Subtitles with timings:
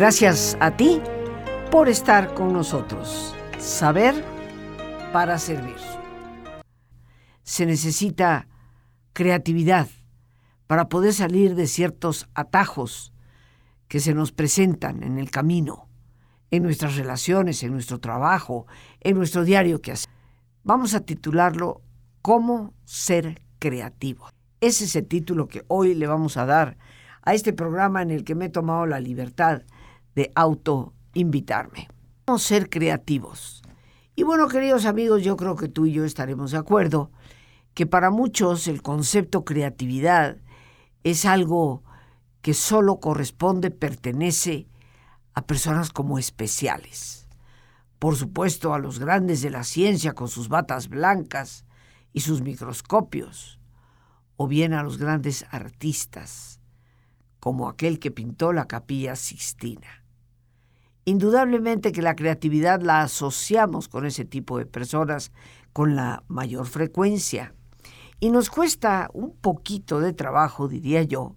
[0.00, 0.98] Gracias a ti
[1.70, 3.34] por estar con nosotros.
[3.58, 4.14] Saber
[5.12, 5.76] para servir.
[7.42, 8.48] Se necesita
[9.12, 9.88] creatividad
[10.66, 13.12] para poder salir de ciertos atajos
[13.88, 15.90] que se nos presentan en el camino,
[16.50, 18.66] en nuestras relaciones, en nuestro trabajo,
[19.00, 20.16] en nuestro diario que hacemos.
[20.62, 21.82] Vamos a titularlo
[22.22, 24.30] Cómo ser creativo.
[24.62, 26.78] Ese es el título que hoy le vamos a dar
[27.20, 29.60] a este programa en el que me he tomado la libertad
[30.14, 31.88] de autoinvitarme.
[32.24, 33.62] Cómo ser creativos.
[34.14, 37.10] Y bueno, queridos amigos, yo creo que tú y yo estaremos de acuerdo
[37.74, 40.36] que para muchos el concepto creatividad
[41.04, 41.82] es algo
[42.42, 44.66] que solo corresponde, pertenece
[45.34, 47.28] a personas como especiales.
[47.98, 51.64] Por supuesto, a los grandes de la ciencia con sus batas blancas
[52.12, 53.60] y sus microscopios,
[54.36, 56.60] o bien a los grandes artistas,
[57.40, 59.99] como aquel que pintó la capilla Sixtina.
[61.10, 65.32] Indudablemente que la creatividad la asociamos con ese tipo de personas
[65.72, 67.52] con la mayor frecuencia.
[68.20, 71.34] Y nos cuesta un poquito de trabajo, diría yo,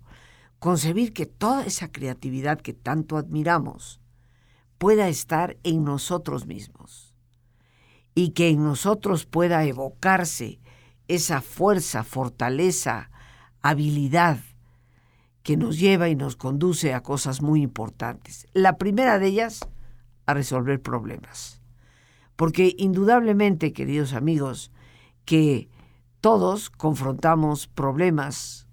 [0.59, 3.99] concebir que toda esa creatividad que tanto admiramos
[4.77, 7.15] pueda estar en nosotros mismos
[8.13, 10.59] y que en nosotros pueda evocarse
[11.07, 13.09] esa fuerza, fortaleza,
[13.63, 14.37] habilidad
[15.43, 18.47] que nos lleva y nos conduce a cosas muy importantes.
[18.53, 19.59] La primera de ellas,
[20.25, 21.61] a resolver problemas.
[22.35, 24.71] Porque indudablemente, queridos amigos,
[25.25, 25.69] que
[26.21, 28.67] todos confrontamos problemas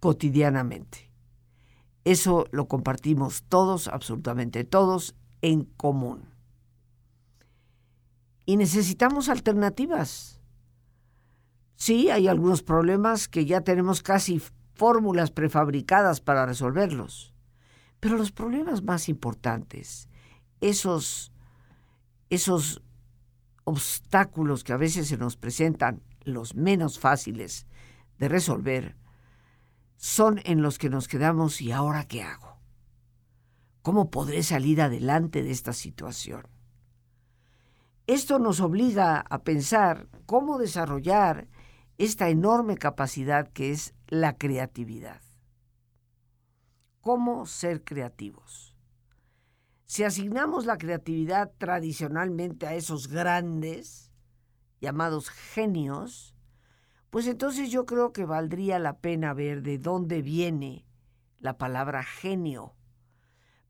[0.00, 1.12] cotidianamente.
[2.04, 6.28] Eso lo compartimos todos, absolutamente todos, en común.
[8.44, 10.40] Y necesitamos alternativas.
[11.76, 14.40] Sí, hay algunos problemas que ya tenemos casi
[14.76, 17.34] fórmulas prefabricadas para resolverlos.
[17.98, 20.08] Pero los problemas más importantes,
[20.60, 21.32] esos,
[22.30, 22.82] esos
[23.64, 27.66] obstáculos que a veces se nos presentan, los menos fáciles
[28.18, 28.96] de resolver,
[29.96, 32.58] son en los que nos quedamos y ahora qué hago?
[33.82, 36.46] ¿Cómo podré salir adelante de esta situación?
[38.06, 41.48] Esto nos obliga a pensar cómo desarrollar
[41.98, 45.20] esta enorme capacidad que es la creatividad.
[47.00, 48.74] ¿Cómo ser creativos?
[49.86, 54.10] Si asignamos la creatividad tradicionalmente a esos grandes,
[54.80, 56.34] llamados genios,
[57.10, 60.84] pues entonces yo creo que valdría la pena ver de dónde viene
[61.38, 62.74] la palabra genio,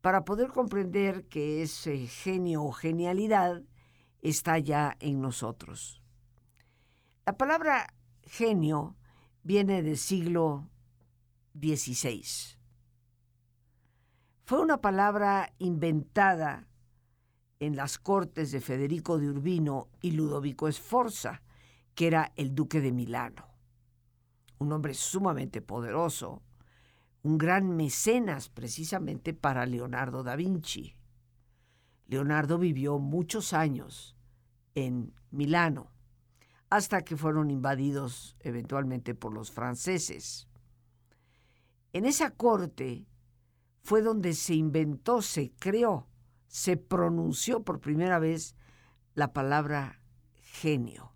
[0.01, 3.61] para poder comprender que ese genio o genialidad
[4.21, 6.01] está ya en nosotros.
[7.25, 7.93] La palabra
[8.27, 8.95] genio
[9.43, 10.69] viene del siglo
[11.59, 12.23] XVI.
[14.43, 16.67] Fue una palabra inventada
[17.59, 21.41] en las cortes de Federico de Urbino y Ludovico Sforza,
[21.95, 23.47] que era el duque de Milano.
[24.59, 26.43] Un hombre sumamente poderoso,
[27.23, 30.95] un gran mecenas precisamente para Leonardo da Vinci.
[32.05, 34.15] Leonardo vivió muchos años
[34.75, 35.96] en Milano
[36.69, 40.47] hasta que fueron invadidos eventualmente por los franceses.
[41.93, 43.07] En esa corte
[43.83, 46.07] fue donde se inventó, se creó,
[46.47, 48.55] se pronunció por primera vez
[49.13, 50.01] la palabra
[50.33, 51.13] genio.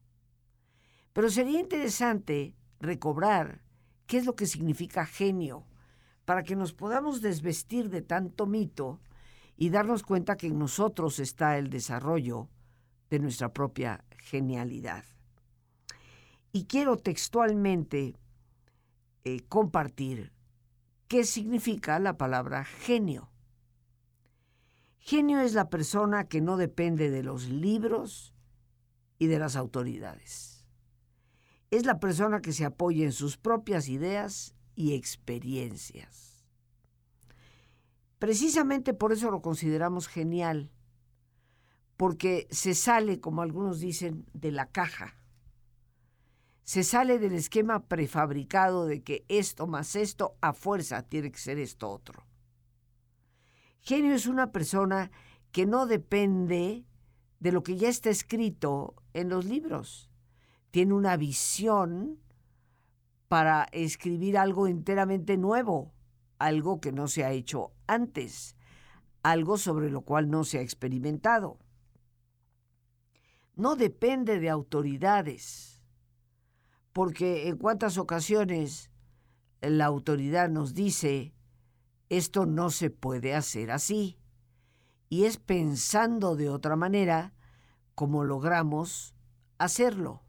[1.14, 3.62] Pero sería interesante recobrar
[4.08, 5.68] qué es lo que significa genio,
[6.26, 9.02] para que nos podamos desvestir de tanto mito
[9.58, 12.50] y darnos cuenta que en nosotros está el desarrollo
[13.10, 15.04] de nuestra propia genialidad.
[16.54, 18.16] Y quiero textualmente
[19.24, 20.34] eh, compartir
[21.08, 23.30] qué significa la palabra genio.
[24.98, 28.34] Genio es la persona que no depende de los libros
[29.18, 30.68] y de las autoridades.
[31.70, 36.46] Es la persona que se apoya en sus propias ideas y experiencias.
[38.20, 40.70] Precisamente por eso lo consideramos genial,
[41.96, 45.21] porque se sale, como algunos dicen, de la caja
[46.72, 51.60] se sale del esquema prefabricado de que esto más esto a fuerza tiene que ser
[51.60, 52.26] esto otro.
[53.82, 55.12] Genio es una persona
[55.52, 56.86] que no depende
[57.42, 60.10] de lo que ya está escrito en los libros.
[60.72, 62.22] Tiene una visión
[63.28, 65.94] para escribir algo enteramente nuevo,
[66.40, 68.56] algo que no se ha hecho antes,
[69.24, 71.60] algo sobre lo cual no se ha experimentado.
[73.58, 75.71] No depende de autoridades
[76.94, 78.92] porque en cuántas ocasiones
[79.62, 81.34] la autoridad nos dice,
[82.10, 84.18] esto no se puede hacer así,
[85.10, 87.34] y es pensando de otra manera
[87.96, 89.14] como logramos
[89.58, 90.24] hacerlo.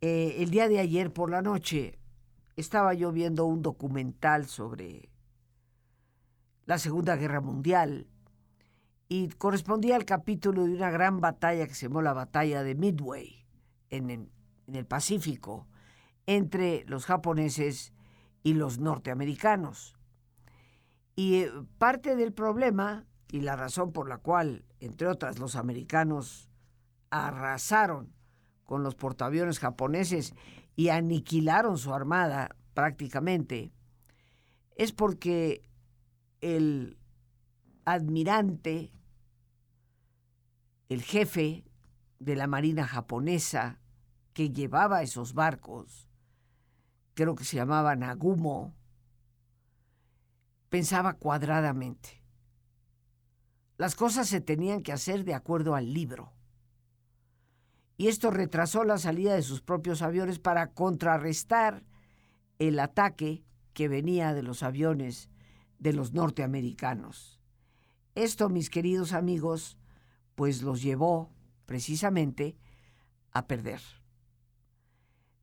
[0.00, 1.98] Eh, el día de ayer por la noche
[2.56, 5.10] estaba yo viendo un documental sobre
[6.64, 8.06] la Segunda Guerra Mundial
[9.08, 13.44] y correspondía al capítulo de una gran batalla que se llamó la Batalla de Midway
[13.90, 14.30] en, en
[14.74, 15.66] el Pacífico
[16.26, 17.92] entre los japoneses
[18.42, 19.96] y los norteamericanos.
[21.16, 26.48] Y eh, parte del problema y la razón por la cual, entre otras, los americanos
[27.10, 28.12] arrasaron
[28.64, 30.34] con los portaaviones japoneses
[30.76, 33.72] y aniquilaron su armada prácticamente,
[34.76, 35.68] es porque
[36.40, 36.96] el
[37.84, 38.92] admirante,
[40.88, 41.64] el jefe
[42.20, 43.79] de la Marina japonesa
[44.32, 46.08] que llevaba esos barcos,
[47.14, 48.74] creo que se llamaba Nagumo,
[50.68, 52.22] pensaba cuadradamente.
[53.76, 56.32] Las cosas se tenían que hacer de acuerdo al libro.
[57.96, 61.84] Y esto retrasó la salida de sus propios aviones para contrarrestar
[62.58, 63.44] el ataque
[63.74, 65.28] que venía de los aviones
[65.78, 67.40] de los norteamericanos.
[68.14, 69.78] Esto, mis queridos amigos,
[70.34, 71.30] pues los llevó
[71.66, 72.56] precisamente
[73.32, 73.80] a perder.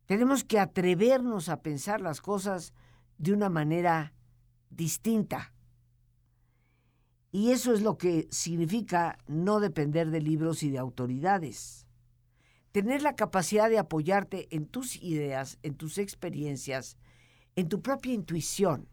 [0.08, 2.74] Tenemos que atrevernos a pensar las cosas
[3.18, 4.14] de una manera
[4.70, 5.54] distinta.
[7.32, 11.86] Y eso es lo que significa no depender de libros y de autoridades.
[12.72, 16.98] Tener la capacidad de apoyarte en tus ideas, en tus experiencias,
[17.58, 18.88] en tu propia intuición.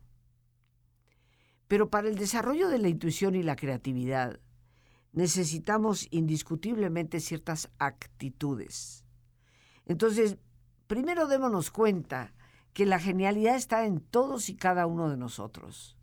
[1.69, 4.41] Pero para el desarrollo de la intuición y la creatividad
[5.13, 9.05] necesitamos indiscutiblemente ciertas actitudes.
[9.87, 10.39] Entonces,
[10.87, 12.33] primero démonos cuenta
[12.73, 15.97] que la genialidad está en todos y cada uno de nosotros,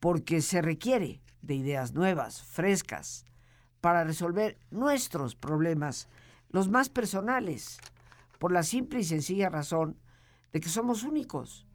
[0.00, 3.24] porque se requiere de ideas nuevas, frescas,
[3.80, 6.08] para resolver nuestros problemas,
[6.50, 7.78] los más personales,
[8.38, 9.96] por la simple y sencilla razón
[10.52, 11.66] de que somos únicos.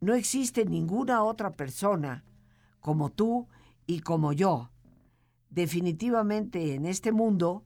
[0.00, 2.24] No existe ninguna otra persona
[2.80, 3.48] como tú
[3.86, 4.70] y como yo.
[5.50, 7.64] Definitivamente en este mundo,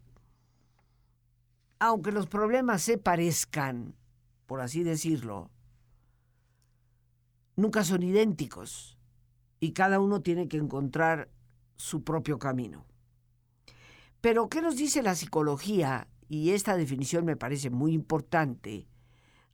[1.89, 3.95] aunque los problemas se parezcan,
[4.47, 5.51] por así decirlo,
[7.57, 8.97] nunca son idénticos
[9.61, 11.29] y cada uno tiene que encontrar
[11.77, 12.87] su propio camino.
[14.23, 16.09] Pero, ¿qué nos dice la psicología?
[16.27, 18.89] Y esta definición me parece muy importante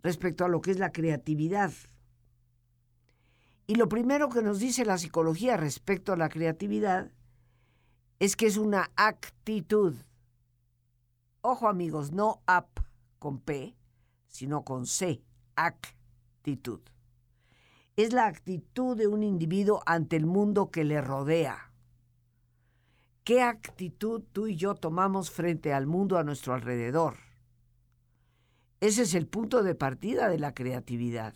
[0.00, 1.72] respecto a lo que es la creatividad.
[3.66, 7.10] Y lo primero que nos dice la psicología respecto a la creatividad
[8.20, 9.96] es que es una actitud.
[11.42, 12.82] Ojo amigos, no up
[13.19, 13.76] con P,
[14.28, 15.22] sino con C,
[15.56, 16.81] actitud
[18.02, 21.72] es la actitud de un individuo ante el mundo que le rodea.
[23.25, 27.16] ¿Qué actitud tú y yo tomamos frente al mundo a nuestro alrededor?
[28.81, 31.34] Ese es el punto de partida de la creatividad.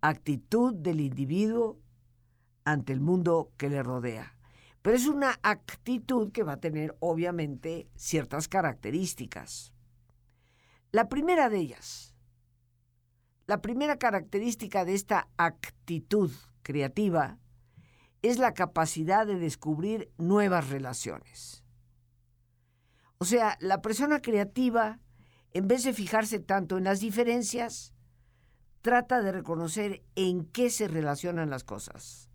[0.00, 1.78] Actitud del individuo
[2.64, 4.34] ante el mundo que le rodea.
[4.82, 9.74] Pero es una actitud que va a tener obviamente ciertas características.
[10.90, 12.14] La primera de ellas,
[13.46, 16.30] la primera característica de esta actitud
[16.62, 17.38] creativa
[18.22, 21.64] es la capacidad de descubrir nuevas relaciones.
[23.18, 24.98] O sea, la persona creativa,
[25.52, 27.92] en vez de fijarse tanto en las diferencias,
[28.80, 32.29] trata de reconocer en qué se relacionan las cosas,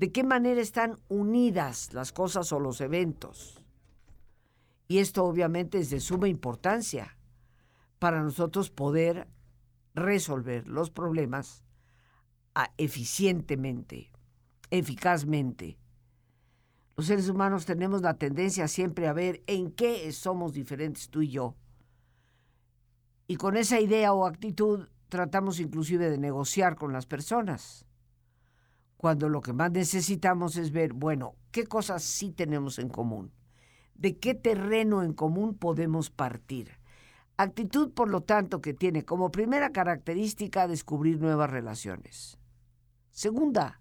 [0.00, 3.62] de qué manera están unidas las cosas o los eventos.
[4.88, 7.18] Y esto obviamente es de suma importancia
[7.98, 9.28] para nosotros poder
[9.94, 11.64] resolver los problemas
[12.78, 14.10] eficientemente,
[14.70, 15.76] eficazmente.
[16.96, 21.28] Los seres humanos tenemos la tendencia siempre a ver en qué somos diferentes tú y
[21.28, 21.56] yo.
[23.26, 27.84] Y con esa idea o actitud tratamos inclusive de negociar con las personas.
[29.00, 33.32] Cuando lo que más necesitamos es ver, bueno, qué cosas sí tenemos en común,
[33.94, 36.72] de qué terreno en común podemos partir.
[37.38, 42.36] Actitud, por lo tanto, que tiene como primera característica descubrir nuevas relaciones.
[43.10, 43.80] Segunda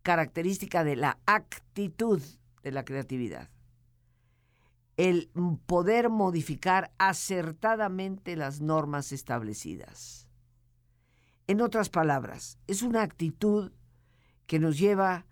[0.00, 2.22] característica de la actitud
[2.62, 3.50] de la creatividad.
[4.96, 5.30] El
[5.66, 10.26] poder modificar acertadamente las normas establecidas.
[11.48, 13.72] En otras palabras, es una actitud
[14.48, 15.26] que nos lleva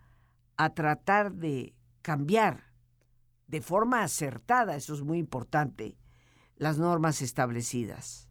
[0.59, 2.67] a tratar de cambiar
[3.47, 5.97] de forma acertada, eso es muy importante,
[6.57, 8.29] las normas establecidas.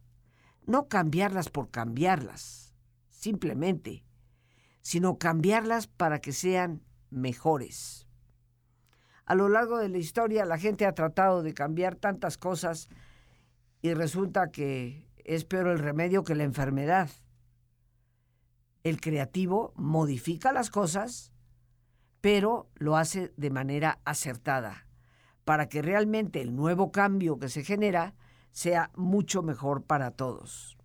[0.64, 2.72] No cambiarlas por cambiarlas,
[3.10, 4.04] simplemente,
[4.80, 8.06] sino cambiarlas para que sean mejores.
[9.24, 12.88] A lo largo de la historia la gente ha tratado de cambiar tantas cosas
[13.82, 17.10] y resulta que es peor el remedio que la enfermedad.
[18.86, 21.32] El creativo modifica las cosas,
[22.20, 24.86] pero lo hace de manera acertada,
[25.44, 28.14] para que realmente el nuevo cambio que se genera
[28.52, 30.78] sea mucho mejor para todos.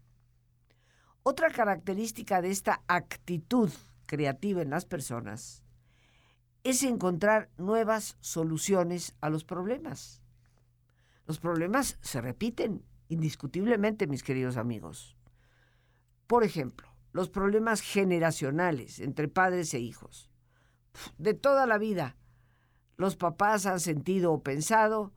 [1.21, 3.69] Otra característica de esta actitud
[4.07, 5.63] creativa en las personas
[6.63, 10.23] es encontrar nuevas soluciones a los problemas.
[11.27, 15.15] Los problemas se repiten indiscutiblemente, mis queridos amigos.
[16.25, 20.29] Por ejemplo, los problemas generacionales entre padres e hijos.
[21.17, 22.17] De toda la vida,
[22.97, 25.13] los papás han sentido o pensado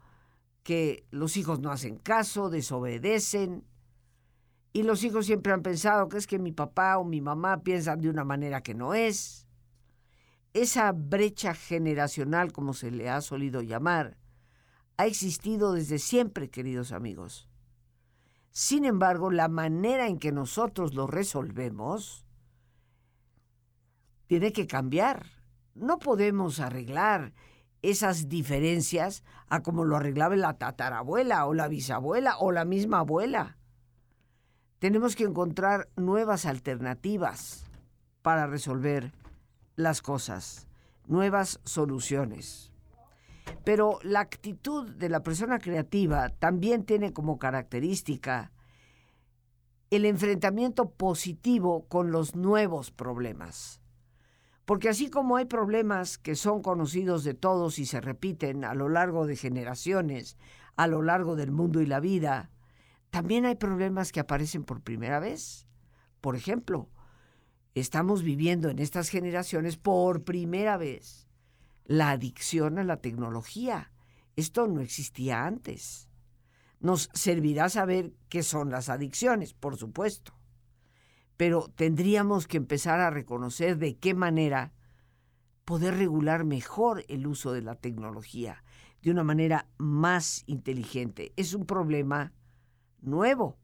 [0.63, 3.65] que los hijos no hacen caso, desobedecen,
[4.73, 8.01] y los hijos siempre han pensado que es que mi papá o mi mamá piensan
[8.01, 9.47] de una manera que no es.
[10.53, 14.19] Esa brecha generacional, como se le ha solido llamar,
[14.97, 17.49] ha existido desde siempre, queridos amigos.
[18.55, 22.25] Sin embargo, la manera en que nosotros lo resolvemos
[24.29, 25.27] tiene que cambiar.
[25.75, 27.33] No podemos arreglar
[27.83, 33.59] esas diferencias a como lo arreglaba la tatarabuela o la bisabuela o la misma abuela.
[34.79, 37.65] Tenemos que encontrar nuevas alternativas
[38.23, 39.13] para resolver
[39.75, 40.69] las cosas,
[41.09, 42.74] nuevas soluciones.
[43.65, 48.53] Pero la actitud de la persona creativa también tiene como característica
[49.91, 53.81] el enfrentamiento positivo con los nuevos problemas.
[54.65, 58.89] Porque así como hay problemas que son conocidos de todos y se repiten a lo
[58.89, 60.39] largo de generaciones,
[60.77, 62.51] a lo largo del mundo y la vida,
[63.11, 65.67] también hay problemas que aparecen por primera vez.
[66.21, 66.89] Por ejemplo,
[67.75, 71.24] estamos viviendo en estas generaciones por primera vez
[71.85, 73.93] la adicción a la tecnología.
[74.37, 76.09] Esto no existía antes.
[76.81, 80.35] Nos servirá saber qué son las adicciones, por supuesto.
[81.37, 84.73] Pero tendríamos que empezar a reconocer de qué manera
[85.65, 88.63] poder regular mejor el uso de la tecnología
[89.03, 91.33] de una manera más inteligente.
[91.37, 92.33] Es un problema
[93.03, 93.59] nuevo.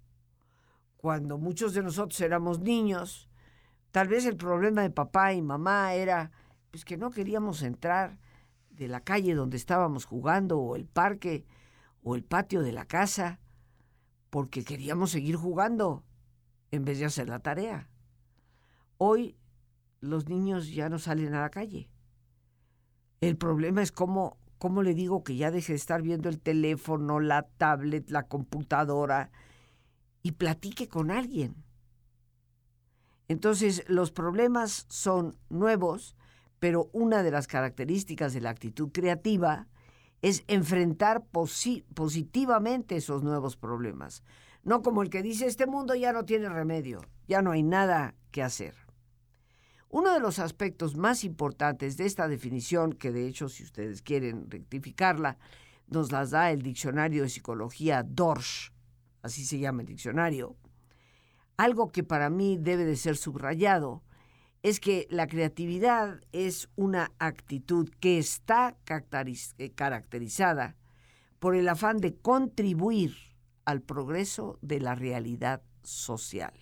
[0.98, 3.30] Cuando muchos de nosotros éramos niños,
[3.90, 6.30] tal vez el problema de papá y mamá era
[6.70, 8.18] pues que no queríamos entrar
[8.70, 11.46] de la calle donde estábamos jugando o el parque
[12.02, 13.40] o el patio de la casa
[14.30, 16.04] porque queríamos seguir jugando
[16.70, 17.88] en vez de hacer la tarea.
[18.96, 19.36] Hoy
[20.00, 21.90] los niños ya no salen a la calle.
[23.20, 27.18] El problema es cómo ¿Cómo le digo que ya deje de estar viendo el teléfono,
[27.18, 29.30] la tablet, la computadora
[30.22, 31.64] y platique con alguien?
[33.26, 36.14] Entonces, los problemas son nuevos,
[36.60, 39.66] pero una de las características de la actitud creativa
[40.22, 44.22] es enfrentar positivamente esos nuevos problemas.
[44.62, 48.14] No como el que dice, este mundo ya no tiene remedio, ya no hay nada
[48.30, 48.74] que hacer.
[49.88, 54.50] Uno de los aspectos más importantes de esta definición, que de hecho si ustedes quieren
[54.50, 55.38] rectificarla,
[55.88, 58.72] nos las da el diccionario de psicología Dorsch,
[59.22, 60.56] así se llama el diccionario,
[61.56, 64.04] algo que para mí debe de ser subrayado
[64.62, 70.76] es que la creatividad es una actitud que está eh, caracterizada
[71.38, 73.16] por el afán de contribuir
[73.64, 76.52] al progreso de la realidad social.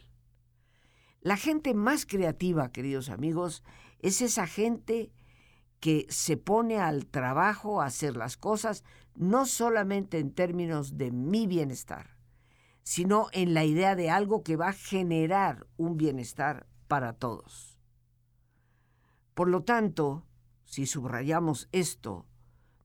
[1.21, 3.65] La gente más creativa, queridos amigos,
[3.99, 5.13] es esa gente
[5.81, 11.49] que se pone al trabajo a hacer las cosas no solamente en términos de mi
[11.49, 12.17] bienestar,
[12.85, 17.78] sino en la idea de algo que va a generar un bienestar para todos.
[19.39, 20.27] Por lo tanto,
[20.65, 22.27] si subrayamos esto,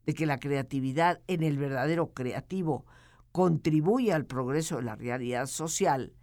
[0.06, 2.86] de que la creatividad en el verdadero creativo
[3.32, 6.14] contribuye al progreso de la realidad social,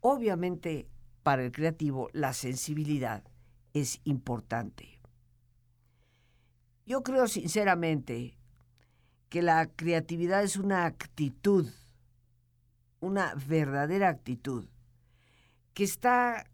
[0.00, 0.88] obviamente
[1.22, 3.22] para el creativo la sensibilidad
[3.72, 4.98] es importante.
[6.84, 8.36] Yo creo sinceramente
[9.28, 11.68] que la creatividad es una actitud,
[12.98, 14.68] una verdadera actitud,
[15.74, 16.50] que está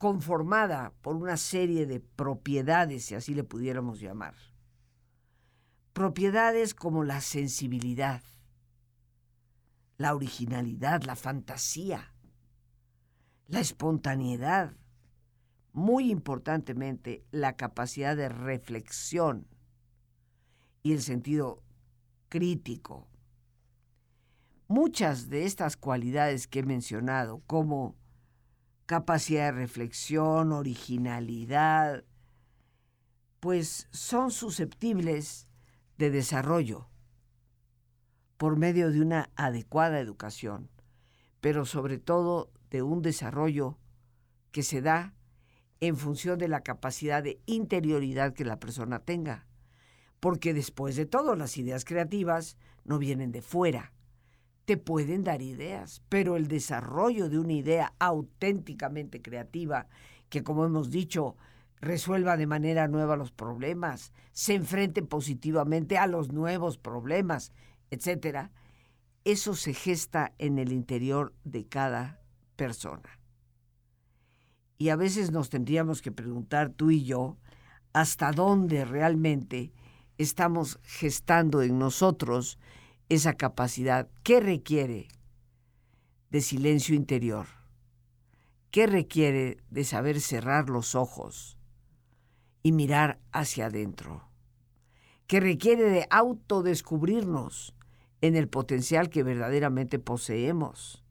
[0.00, 4.34] conformada por una serie de propiedades, si así le pudiéramos llamar.
[5.92, 8.22] Propiedades como la sensibilidad,
[9.98, 12.14] la originalidad, la fantasía,
[13.46, 14.74] la espontaneidad,
[15.74, 19.46] muy importantemente la capacidad de reflexión
[20.82, 21.62] y el sentido
[22.30, 23.06] crítico.
[24.66, 27.99] Muchas de estas cualidades que he mencionado, como
[28.90, 32.02] capacidad de reflexión, originalidad,
[33.38, 35.46] pues son susceptibles
[35.96, 36.88] de desarrollo
[38.36, 40.70] por medio de una adecuada educación,
[41.40, 43.78] pero sobre todo de un desarrollo
[44.50, 45.14] que se da
[45.78, 49.46] en función de la capacidad de interioridad que la persona tenga.
[50.18, 53.92] Porque después de todo, las ideas creativas no vienen de fuera.
[54.76, 59.86] Pueden dar ideas, pero el desarrollo de una idea auténticamente creativa,
[60.28, 61.36] que como hemos dicho,
[61.80, 67.52] resuelva de manera nueva los problemas, se enfrente positivamente a los nuevos problemas,
[67.90, 68.50] etcétera,
[69.24, 72.20] eso se gesta en el interior de cada
[72.56, 73.18] persona.
[74.78, 77.36] Y a veces nos tendríamos que preguntar tú y yo
[77.92, 79.72] hasta dónde realmente
[80.16, 82.58] estamos gestando en nosotros
[83.10, 84.08] esa capacidad.
[84.22, 85.08] ¿Qué requiere
[86.30, 87.46] de silencio interior?
[88.70, 91.58] ¿Qué requiere de saber cerrar los ojos
[92.62, 94.30] y mirar hacia adentro?
[95.26, 97.74] ¿Qué requiere de autodescubrirnos
[98.20, 101.04] en el potencial que verdaderamente poseemos?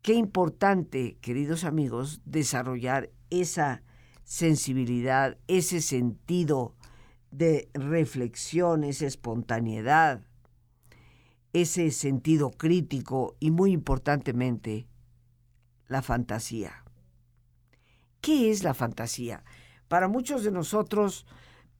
[0.00, 3.82] Qué importante, queridos amigos, desarrollar esa
[4.22, 6.76] sensibilidad, ese sentido
[7.32, 10.22] de reflexión, esa espontaneidad,
[11.52, 14.88] ese sentido crítico y muy importantemente,
[15.86, 16.84] la fantasía.
[18.20, 19.44] ¿Qué es la fantasía?
[19.88, 21.26] Para muchos de nosotros,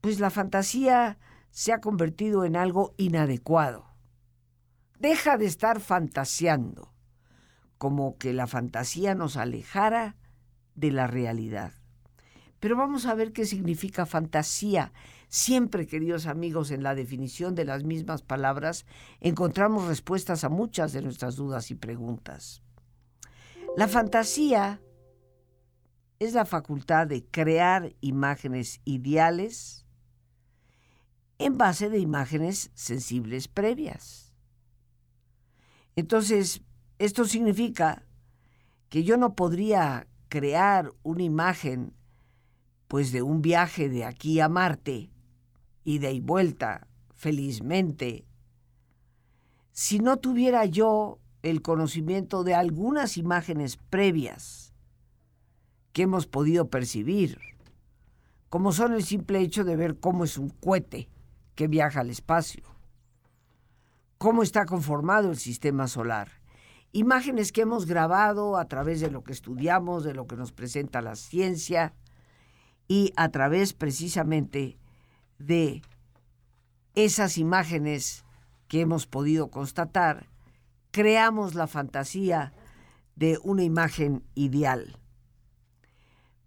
[0.01, 1.17] pues la fantasía
[1.49, 3.85] se ha convertido en algo inadecuado.
[4.99, 6.93] Deja de estar fantaseando
[7.77, 10.15] como que la fantasía nos alejara
[10.75, 11.73] de la realidad.
[12.63, 14.93] Pero vamos a ver qué significa fantasía.
[15.27, 18.85] Siempre, queridos amigos, en la definición de las mismas palabras
[19.19, 22.63] encontramos respuestas a muchas de nuestras dudas y preguntas.
[23.75, 24.79] La fantasía
[26.19, 29.85] es la facultad de crear imágenes ideales
[31.39, 34.33] en base de imágenes sensibles previas.
[35.97, 36.61] Entonces,
[36.97, 38.05] esto significa
[38.87, 41.93] que yo no podría crear una imagen
[42.93, 45.09] pues de un viaje de aquí a Marte,
[45.83, 48.27] y de y vuelta, felizmente,
[49.71, 54.75] si no tuviera yo el conocimiento de algunas imágenes previas
[55.91, 57.39] que hemos podido percibir,
[58.49, 61.09] como son el simple hecho de ver cómo es un cohete
[61.55, 62.63] que viaja al espacio,
[64.19, 66.29] cómo está conformado el sistema solar,
[66.91, 71.01] imágenes que hemos grabado a través de lo que estudiamos, de lo que nos presenta
[71.01, 71.95] la ciencia
[72.87, 74.77] y a través precisamente
[75.39, 75.81] de
[76.95, 78.23] esas imágenes
[78.67, 80.27] que hemos podido constatar,
[80.91, 82.53] creamos la fantasía
[83.15, 84.97] de una imagen ideal.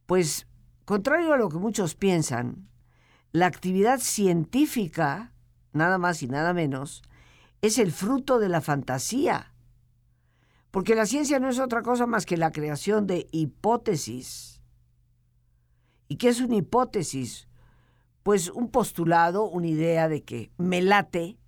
[0.07, 0.47] Pues,
[0.85, 2.69] contrario a lo que muchos piensan,
[3.33, 5.33] la actividad científica,
[5.73, 7.03] nada más y nada menos,
[7.61, 9.53] es el fruto de la fantasía
[10.77, 14.56] porque la ciencia no es otra cosa más que la creación de hipótesis.
[16.09, 17.49] ¿Y qué es una hipótesis?
[18.23, 21.39] Pues un postulado, una idea de que me late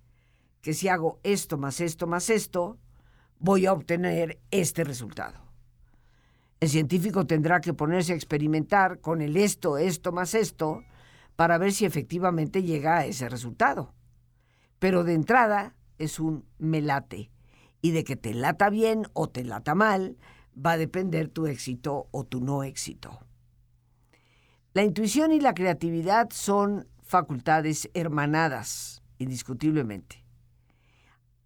[0.61, 2.77] que si hago esto más esto más esto,
[3.39, 5.39] voy a obtener este resultado.
[6.59, 10.83] El científico tendrá que ponerse a experimentar con el esto, esto más esto,
[11.37, 13.93] para ver si efectivamente llega a ese resultado.
[14.77, 17.31] Pero de entrada es un me late
[17.81, 20.17] y de que te lata bien o te lata mal
[20.53, 23.19] va a depender tu éxito o tu no éxito.
[24.73, 30.23] La intuición y la creatividad son facultades hermanadas, indiscutiblemente,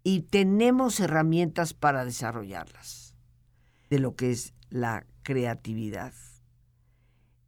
[0.02, 3.14] y tenemos herramientas para desarrollarlas,
[3.88, 6.12] de lo que es la creatividad.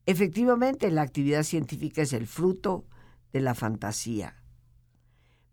[0.07, 2.87] Efectivamente, la actividad científica es el fruto
[3.33, 4.43] de la fantasía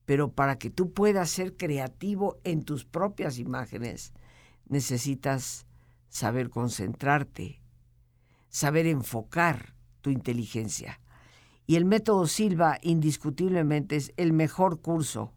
[0.06, 4.14] pero para que tú puedas ser creativo en tus propias imágenes,
[4.68, 5.66] necesitas
[6.10, 7.62] saber concentrarte,
[8.50, 9.73] saber enfocar
[10.04, 11.00] tu inteligencia.
[11.66, 15.32] Y el método Silva indiscutiblemente es el mejor curso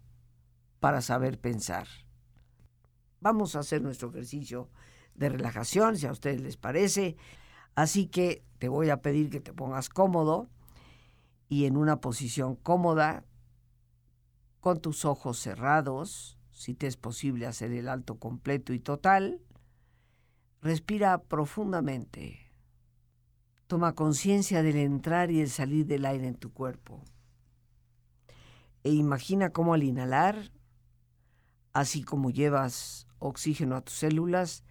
[0.80, 1.86] para saber pensar.
[3.20, 4.68] Vamos a hacer nuestro ejercicio
[5.14, 7.16] de relajación, si a ustedes les parece.
[7.76, 10.50] Así que te voy a pedir que te pongas cómodo
[11.48, 13.24] y en una posición cómoda
[14.60, 19.40] con tus ojos cerrados, si te es posible hacer el alto completo y total,
[20.60, 22.45] respira profundamente.
[23.66, 27.02] Toma conciencia del entrar y el salir del aire en tu cuerpo.
[28.84, 30.52] E imagina cómo al inhalar,
[31.72, 34.64] así como llevas oxígeno a tus células,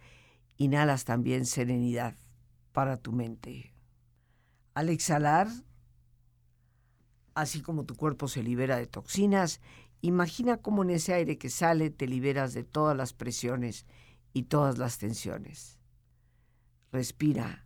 [0.56, 2.16] inhalas también serenidad
[2.72, 3.74] para tu mente.
[4.74, 5.48] Al exhalar,
[7.36, 9.60] Así como tu cuerpo se libera de toxinas,
[10.00, 13.84] imagina cómo en ese aire que sale te liberas de todas las presiones
[14.32, 15.78] y todas las tensiones.
[16.92, 17.65] Respira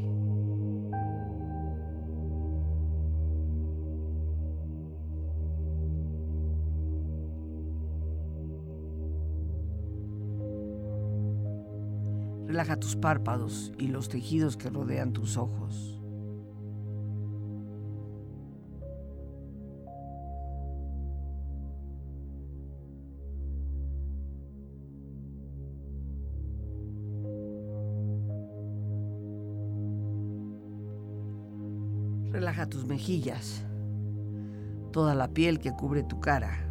[12.61, 15.99] Relaja tus párpados y los tejidos que rodean tus ojos.
[32.31, 33.63] Relaja tus mejillas,
[34.91, 36.70] toda la piel que cubre tu cara.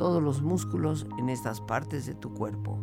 [0.00, 2.78] todos los músculos en estas partes de tu cuerpo.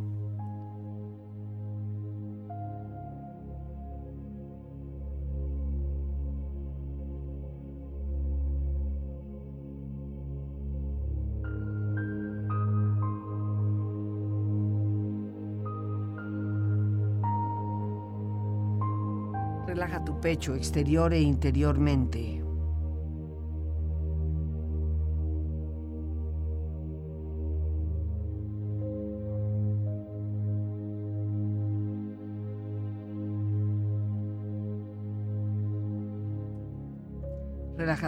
[19.66, 22.47] Relaja tu pecho exterior e interiormente.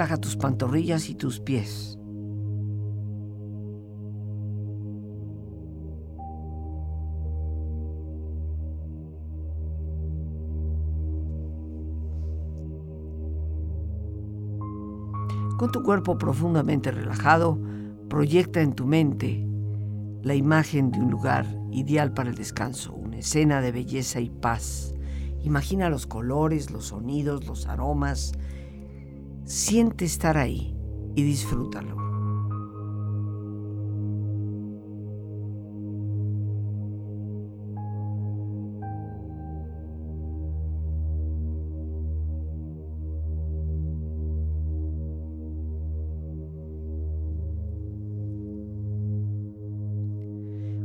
[0.00, 1.98] Relaja tus pantorrillas y tus pies.
[15.58, 17.58] Con tu cuerpo profundamente relajado,
[18.08, 19.46] proyecta en tu mente
[20.22, 24.94] la imagen de un lugar ideal para el descanso, una escena de belleza y paz.
[25.42, 28.32] Imagina los colores, los sonidos, los aromas,
[29.50, 30.76] Siente estar ahí
[31.16, 31.96] y disfrútalo.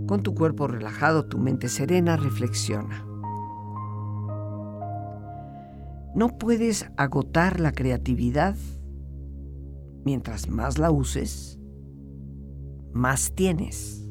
[0.08, 3.15] Con tu cuerpo relajado, tu mente serena, reflexiona.
[6.16, 8.56] No puedes agotar la creatividad.
[10.06, 11.60] Mientras más la uses,
[12.94, 14.02] más tienes.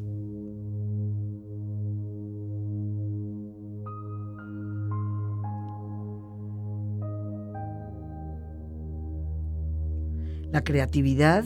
[10.53, 11.45] La creatividad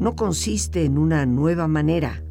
[0.00, 2.24] no consiste en una nueva manera,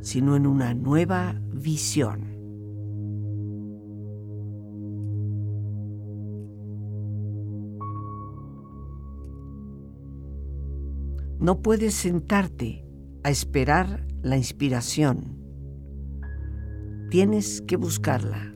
[0.00, 2.35] sino en una nueva visión.
[11.46, 12.84] No puedes sentarte
[13.22, 15.38] a esperar la inspiración.
[17.08, 18.55] tienes que buscarla.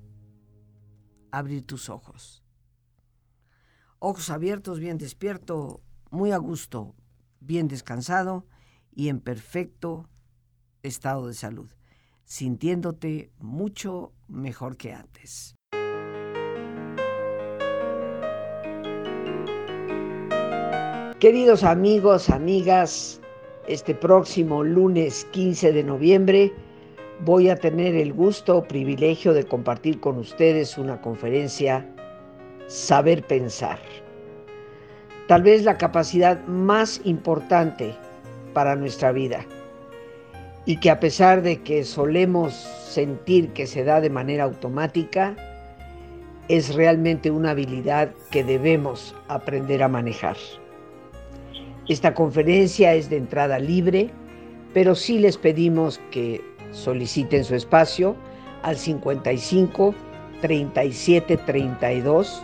[1.31, 2.43] abrir tus ojos.
[3.99, 6.95] Ojos abiertos, bien despierto, muy a gusto,
[7.39, 8.45] bien descansado
[8.93, 10.09] y en perfecto
[10.83, 11.69] estado de salud,
[12.25, 15.55] sintiéndote mucho mejor que antes.
[21.19, 23.21] Queridos amigos, amigas,
[23.67, 26.51] este próximo lunes 15 de noviembre
[27.23, 31.87] voy a tener el gusto o privilegio de compartir con ustedes una conferencia
[32.67, 33.79] Saber Pensar.
[35.27, 37.93] Tal vez la capacidad más importante
[38.53, 39.45] para nuestra vida
[40.65, 45.35] y que a pesar de que solemos sentir que se da de manera automática,
[46.47, 50.37] es realmente una habilidad que debemos aprender a manejar.
[51.87, 54.09] Esta conferencia es de entrada libre,
[54.73, 58.15] pero sí les pedimos que Soliciten su espacio
[58.63, 59.93] al 55
[60.41, 62.43] 37 32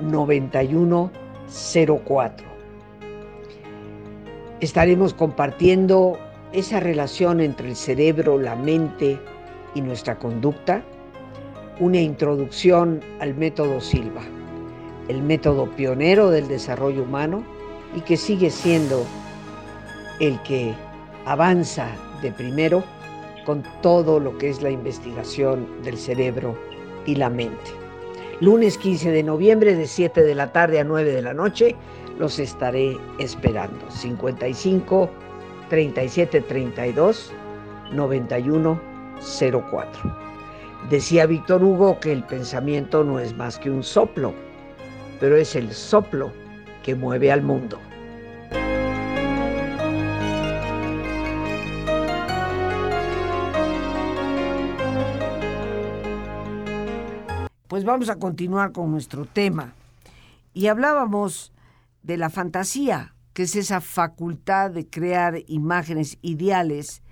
[0.00, 1.10] 91
[2.04, 2.46] 04.
[4.60, 6.18] Estaremos compartiendo
[6.52, 9.18] esa relación entre el cerebro, la mente
[9.74, 10.82] y nuestra conducta,
[11.78, 14.22] una introducción al método Silva,
[15.08, 17.44] el método pionero del desarrollo humano
[17.94, 19.04] y que sigue siendo
[20.20, 20.74] el que
[21.26, 21.88] avanza
[22.22, 22.82] de primero
[23.46, 26.58] con todo lo que es la investigación del cerebro
[27.06, 27.70] y la mente.
[28.40, 31.74] Lunes 15 de noviembre de 7 de la tarde a 9 de la noche
[32.18, 33.90] los estaré esperando.
[33.90, 35.08] 55
[35.70, 37.32] 37 32
[37.92, 38.80] 91
[39.20, 40.16] 04.
[40.90, 44.34] Decía Víctor Hugo que el pensamiento no es más que un soplo,
[45.18, 46.32] pero es el soplo
[46.82, 47.78] que mueve al mundo.
[57.76, 59.74] Pues vamos a continuar con nuestro tema.
[60.54, 61.52] Y hablábamos
[62.02, 67.02] de la fantasía, que es esa facultad de crear imágenes ideales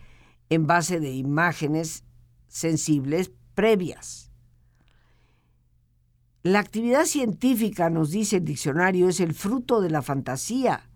[0.49, 2.03] en base de imágenes
[2.49, 4.31] sensibles previas.
[6.43, 10.89] La actividad científica, nos dice el diccionario, es el fruto de la fantasía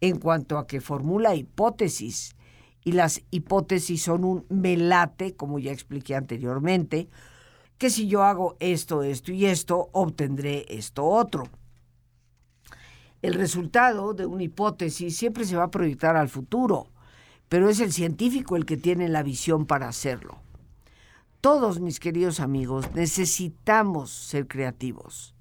[0.00, 2.34] en cuanto a que formula hipótesis.
[2.82, 7.08] Y las hipótesis son un melate, como ya expliqué anteriormente,
[7.78, 11.48] que si yo hago esto, esto y esto, obtendré esto otro.
[13.22, 16.88] El resultado de una hipótesis siempre se va a proyectar al futuro,
[17.48, 20.38] pero es el científico el que tiene la visión para hacerlo.
[21.40, 25.34] Todos, mis queridos amigos, necesitamos ser creativos.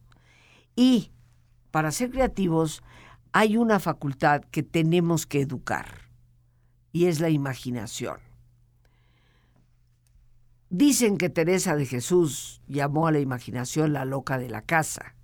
[0.76, 1.12] Y
[1.72, 2.84] para ser creativos
[3.32, 6.10] hay una facultad que tenemos que educar,
[6.92, 8.25] y es la imaginación.
[10.70, 15.16] Dicen que Teresa de Jesús llamó a la imaginación la loca de la casa.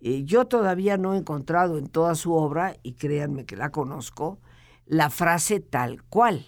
[0.00, 4.40] Eh, yo todavía no he encontrado en toda su obra, y créanme que la conozco,
[4.86, 6.46] la frase tal cual.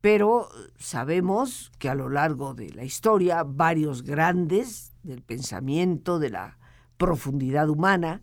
[0.00, 6.58] Pero sabemos que a lo largo de la historia varios grandes del pensamiento, de la
[6.96, 8.22] profundidad humana,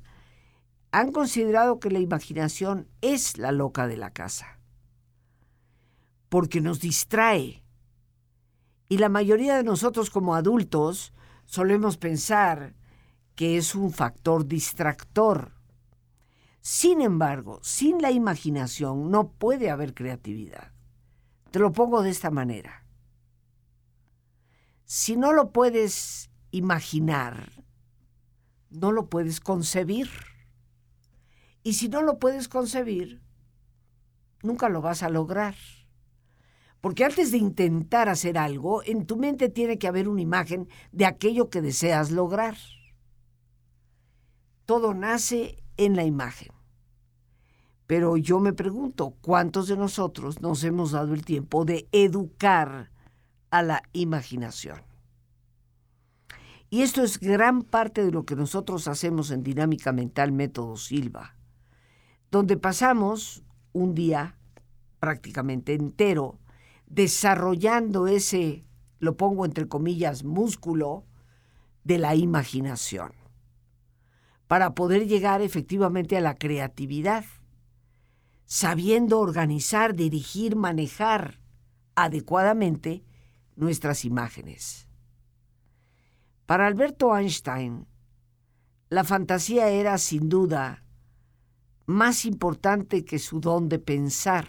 [0.91, 4.59] han considerado que la imaginación es la loca de la casa,
[6.29, 7.62] porque nos distrae
[8.93, 11.13] y la mayoría de nosotros como adultos
[11.45, 12.75] solemos pensar
[13.33, 15.51] que es un factor distractor.
[16.61, 20.73] Sin embargo, sin la imaginación no puede haber creatividad.
[21.49, 22.85] Te lo pongo de esta manera.
[24.85, 27.51] Si no lo puedes imaginar,
[28.69, 30.11] no lo puedes concebir.
[31.63, 33.23] Y si no lo puedes concebir,
[34.43, 35.55] nunca lo vas a lograr.
[36.83, 41.05] Porque antes de intentar hacer algo, en tu mente tiene que haber una imagen de
[41.05, 42.57] aquello que deseas lograr.
[44.65, 46.51] Todo nace en la imagen.
[47.87, 52.91] Pero yo me pregunto, ¿cuántos de nosotros nos hemos dado el tiempo de educar
[53.49, 54.81] a la imaginación?
[56.69, 61.37] Y esto es gran parte de lo que nosotros hacemos en Dinámica Mental Método Silva,
[62.29, 63.41] donde pasamos
[63.71, 64.37] un día
[64.99, 66.41] prácticamente entero
[66.87, 68.65] desarrollando ese,
[68.99, 71.05] lo pongo entre comillas, músculo
[71.83, 73.13] de la imaginación,
[74.47, 77.25] para poder llegar efectivamente a la creatividad
[78.45, 81.39] sabiendo organizar, dirigir, manejar
[81.95, 83.03] adecuadamente
[83.55, 84.87] nuestras imágenes.
[86.45, 87.87] Para Alberto Einstein,
[88.89, 90.83] la fantasía era sin duda
[91.85, 94.47] más importante que su don de pensar,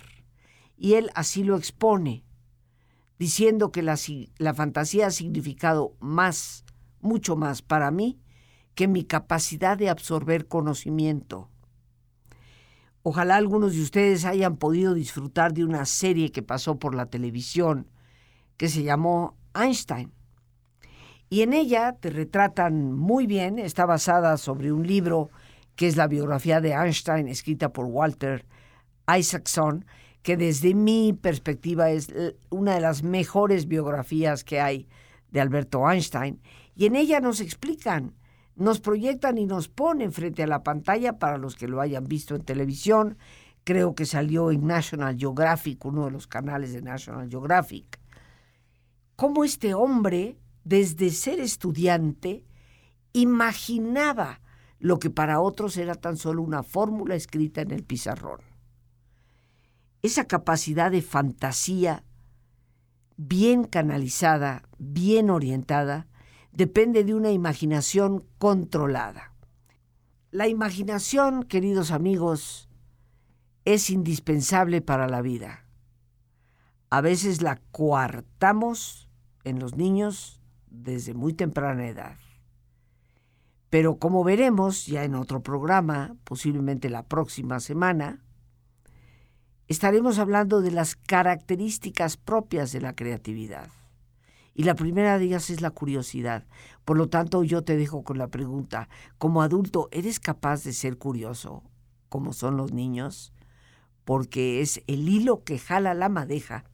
[0.77, 2.25] y él así lo expone,
[3.19, 3.99] diciendo que la,
[4.39, 6.65] la fantasía ha significado más,
[7.01, 8.19] mucho más para mí
[8.75, 11.51] que mi capacidad de absorber conocimiento
[13.07, 17.87] Ojalá algunos de ustedes hayan podido disfrutar de una serie que pasó por la televisión
[18.57, 20.11] que se llamó Einstein.
[21.29, 25.29] Y en ella te retratan muy bien, está basada sobre un libro
[25.77, 28.47] que es la biografía de Einstein escrita por Walter
[29.07, 29.85] Isaacson,
[30.25, 32.13] que desde mi perspectiva es
[32.51, 34.89] una de las mejores biografías que hay
[35.31, 36.41] de Alberto Einstein.
[36.75, 38.15] Y en ella nos explican
[38.57, 42.35] nos proyectan y nos ponen frente a la pantalla para los que lo hayan visto
[42.35, 43.19] en televisión.
[43.65, 47.99] Creo que salió en National Geographic, uno de los canales de National Geographic.
[49.17, 52.45] Cómo este hombre, desde ser estudiante,
[53.13, 54.41] imaginaba
[54.79, 58.54] lo que para otros era tan solo una fórmula escrita en el pizarrón.
[60.05, 62.05] Esa capacidad de fantasía
[63.17, 66.09] bien canalizada, bien orientada,
[66.53, 69.33] depende de una imaginación controlada.
[70.31, 72.69] La imaginación, queridos amigos,
[73.65, 75.65] es indispensable para la vida.
[76.91, 79.09] A veces la coartamos
[79.43, 80.39] en los niños
[80.69, 82.19] desde muy temprana edad.
[83.71, 88.24] Pero como veremos ya en otro programa, posiblemente la próxima semana,
[89.69, 93.69] estaremos hablando de las características propias de la creatividad.
[94.55, 96.47] Y la primera de ellas es la curiosidad.
[96.85, 100.97] Por lo tanto, yo te dejo con la pregunta, como adulto, ¿eres capaz de ser
[100.97, 101.65] curioso,
[102.09, 103.33] como son los niños?
[104.05, 106.65] Porque es el hilo que jala la madeja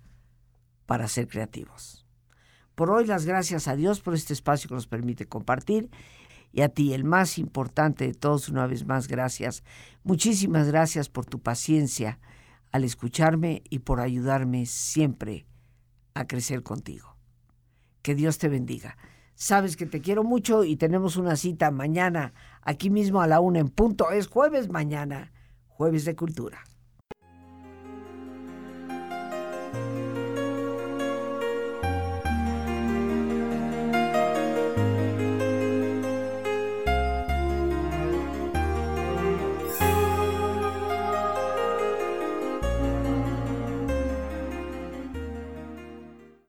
[0.85, 2.07] para ser creativos.
[2.75, 5.91] Por hoy, las gracias a Dios por este espacio que nos permite compartir.
[6.53, 9.63] Y a ti, el más importante de todos, una vez más, gracias.
[10.03, 12.19] Muchísimas gracias por tu paciencia
[12.73, 15.47] al escucharme y por ayudarme siempre
[16.15, 17.17] a crecer contigo.
[18.03, 18.97] Que Dios te bendiga.
[19.35, 23.59] Sabes que te quiero mucho y tenemos una cita mañana, aquí mismo a la una
[23.59, 24.11] en punto.
[24.11, 25.33] Es jueves mañana,
[25.67, 26.63] jueves de cultura.